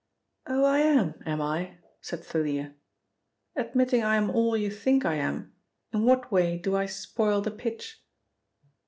[0.47, 2.73] "Oh, I am, am I?" said Thalia.
[3.55, 5.53] "Admitting I am all you think I am,
[5.93, 8.03] in what way do I spoil the pitch?"